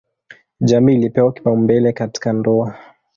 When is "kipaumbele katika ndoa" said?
1.33-2.77